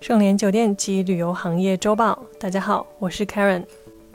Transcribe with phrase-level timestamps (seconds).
[0.00, 3.62] 盛联酒店及旅游行业周报，大家好，我是 Karen。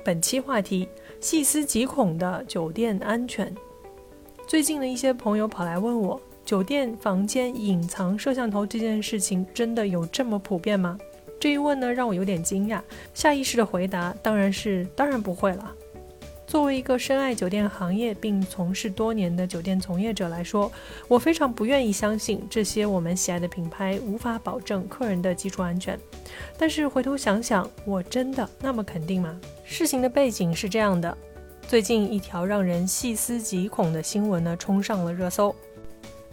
[0.03, 3.53] 本期话题：细思极恐的酒店安全。
[4.47, 10.97] 最近的一些朋友跑来问我，酒店房间隐藏摄像头这件事情真的有这么普遍吗？
[11.39, 12.81] 这一问呢，让我有点惊讶。
[13.13, 15.71] 下意识的回答当然是当然不会了。
[16.47, 20.71] 作为一个深爱酒店行业并从事多年的酒店从业者来说，
[21.07, 25.99] 我非常不愿意相信这些我们喜爱的品牌无法保证客人的基础安全。
[26.57, 29.39] 但是回头想想，我真的那么肯定吗？
[29.63, 31.17] 事情的背景是这样的：
[31.67, 35.53] 最近一条让人细思极恐的新闻呢，冲上了热搜。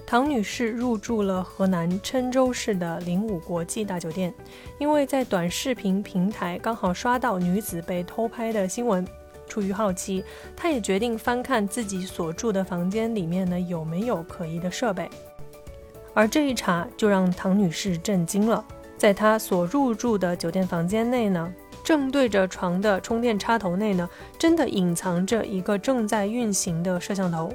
[0.06, 4.32] 唐女士入住了河南郴州市的灵武国际大酒店，
[4.78, 9.06] 因为在短视频平台刚好刷到女子被偷拍的新闻。
[9.48, 10.24] 出于好奇，
[10.56, 15.08] 他也决定翻看自己所住的房间里面呢有没有可疑的设备。
[16.14, 18.64] 而这一查就让唐女士震惊了，
[18.98, 21.52] 在她所入住的酒店房间内呢，
[21.82, 24.08] 正对着床的充电插头内呢，
[24.38, 27.52] 真的隐藏着一个正在运行的摄像头。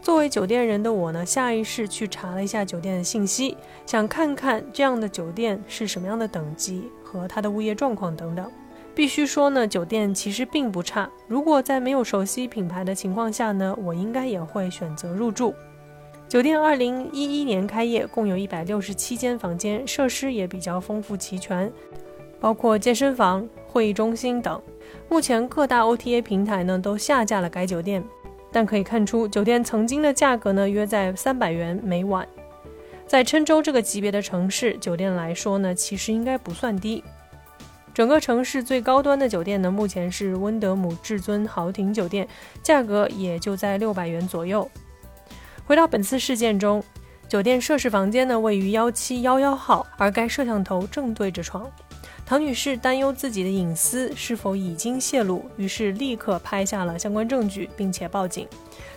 [0.00, 8.50] 作为酒店人的我呢，下意识去查了一下酒店的信息，想看看这样的酒店是什么样的等级和它的物业状况等等。
[8.96, 11.10] 必须说呢，酒店其实并不差。
[11.28, 15.54] 如果在没有熟悉品牌的情况下呢，我应该也会选择入住。
[16.26, 21.70] 酒店二零一一年开业，共有一百六十七间房间，设施也比较丰富齐全，
[22.40, 24.58] 包括健身房、会议中心等。
[25.10, 28.02] 目前各大 OTA 平台呢都下架了该酒店，
[28.50, 32.26] 但可以看出，酒店曾经的价格呢约在三百元每晚。
[33.06, 37.04] 在郴州这个级别的城市，酒店来说呢，其实应该不算低。
[37.96, 42.28] 整个城市最高端的酒店呢，目前是温德姆至尊豪庭酒店，
[42.62, 44.70] 价格也就在六百元左右。
[45.64, 46.84] 回到本次事件中，
[47.26, 51.72] 酒店涉事房间呢位于幺七幺幺号，而该摄像头正对着床。
[52.26, 58.46] 唐女士担忧自己的隐私是否已经泄露，于是立刻拍下了相关证据，并且报警。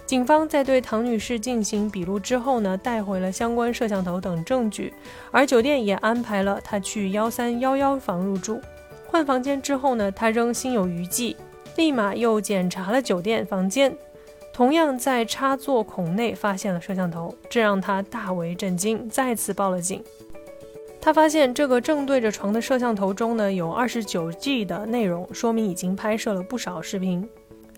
[0.06, 4.94] 警方在对唐女士进行笔录之后呢，带回了相关摄像头等证据，
[5.32, 8.60] 而酒店也安排了她去幺三幺幺房入住。
[9.12, 11.36] 换房间之后呢，他仍心有余悸，
[11.76, 13.98] 立马又检查了酒店房间，
[14.54, 20.04] 同样在插座孔内发现了摄像头，这让他大为震惊，再次报了警。
[21.02, 27.28] 他发现这个正对着床的摄像头中呢，有二十九 G 的内容，说明已经拍摄了不少视频。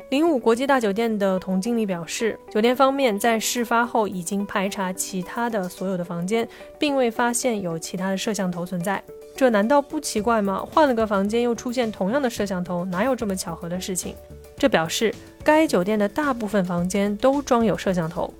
[0.09, 6.45] 零五国际大酒店的童经理表示，酒店方面在事发后已经排查其他的所有的房间，
[6.77, 9.01] 并未发现有其他的摄像头存在。
[9.35, 10.63] 这难道不奇怪吗？
[10.71, 14.15] 换了个房间又出现同样的摄像头，哪有这么巧合的事情？
[14.57, 18.31] 这表示该酒店的大部分房间都装有摄像头。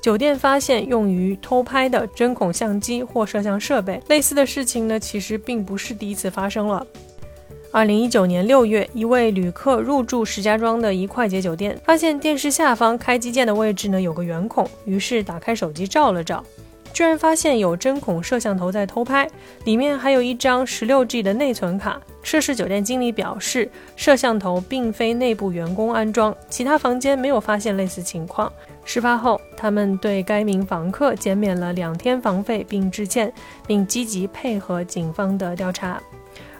[0.00, 6.86] 酒店发现用于偷拍的针孔相机或摄像设备，类似的事情呢，其实并不是第一次发生了。
[7.70, 16.44] 二零一九年六月，一位旅客入住石家庄的一快捷酒店，发现电视下方开机键的位置呢有个圆孔，于是打开手机照了照。
[16.92, 19.28] 居然发现有针孔摄像头在偷拍，
[19.64, 22.00] 里面还有一张 16G 的内存卡。
[22.22, 28.52] 涉事酒店经理表示，摄像头并非内部员工安装，其他房间没有发现类似情况。
[28.84, 33.32] 事发后，他们对该名房客减免了两天房费并致歉，
[33.66, 36.00] 并积极配合警方的调查。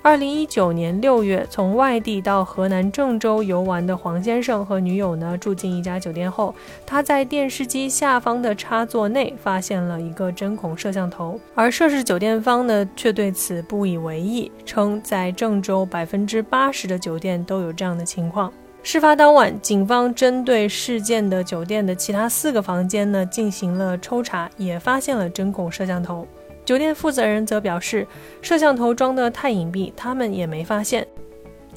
[0.04, 6.52] 二零一九年六月，从外地到河南郑州游玩的黄先生和女友呢，住进一家酒店后，
[6.84, 18.52] 他在电视机下方的插座内发现了一个针孔摄像头，而涉事酒店方呢，却对此不以为意，称在郑州百分之八十的酒店都有这样的情况。
[18.82, 26.26] 事发当晚，警方针对事件的酒店的其他四个房间呢，进行了抽查，也发现了针孔摄像头。
[26.64, 28.06] 酒店负责人则表示，
[28.40, 31.06] 摄像头装得太隐蔽，他们也没发现。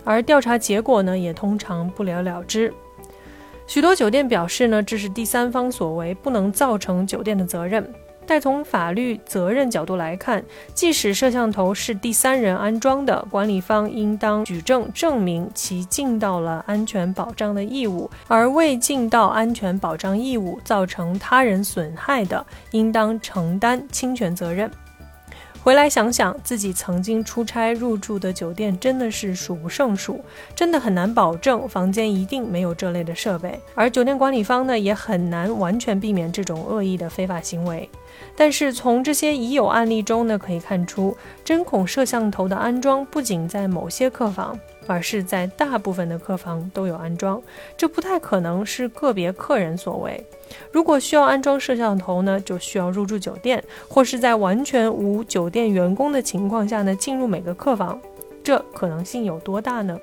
[0.03, 2.71] 而调查结果呢，也通常不了了之。
[3.65, 7.91] 许多酒店表示呢，这是第三方所为，不能造成酒店的责任。
[8.27, 10.43] 但从法律责任角度来看，
[10.73, 24.69] 即使摄像头是第三人安装的，管理方应当举证证明其尽到了安全保障的义务，而未尽到安全保障义务造成他人损害的，应当承担侵权责任。
[25.63, 30.23] 回来想想，自己曾经出差入住的酒店真的是数不胜数，
[30.55, 37.89] 真的很难保证房间一定没有这类的设备，而酒店管理方呢，也很难完全避免这种恶意的非法行为。
[38.35, 47.41] 但是从这些已有案例中呢，可以看出，针孔摄像头的安装不仅在某些客房，而是在大部分的客房都有安装。
[47.77, 50.21] 这不太可能是个别客人所为。
[50.71, 57.99] 如果需要安装摄像头呢，就需要入住酒店，或是在完全无酒店员工的情况下呢，进入每个客房。
[58.43, 59.97] 这可能性有多大呢？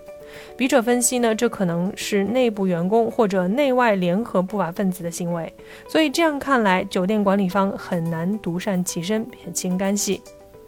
[0.56, 5.52] 笔者分析呢，这可能是内部员工或者内外联合不法分子的行为。
[5.88, 10.20] 所以这样看来，酒店管理方很难独善其身、撇清干系。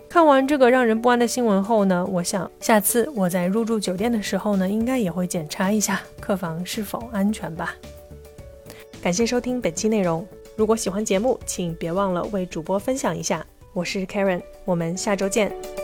[0.09, 7.75] 看完这个让人不安的新闻后呢，我想下次我在入住酒店的时候呢，应该也会检查一下客房是否安全吧。
[9.03, 10.25] 感谢收听本期内容。
[10.57, 13.45] 如果喜欢节目，请别忘了为主播分享一下。
[13.73, 15.84] 我是 Karen，我们下周见。